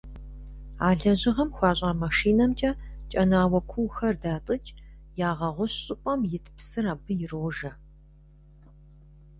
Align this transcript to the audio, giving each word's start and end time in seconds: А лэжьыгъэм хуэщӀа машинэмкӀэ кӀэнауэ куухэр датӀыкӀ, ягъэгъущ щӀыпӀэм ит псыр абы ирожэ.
А 0.87 0.89
лэжьыгъэм 0.99 1.49
хуэщӀа 1.55 1.91
машинэмкӀэ 2.03 2.71
кӀэнауэ 3.11 3.59
куухэр 3.69 4.15
датӀыкӀ, 4.21 4.75
ягъэгъущ 5.29 5.73
щӀыпӀэм 5.83 6.21
ит 6.35 6.45
псыр 6.55 6.85
абы 6.93 7.11
ирожэ. 7.23 7.71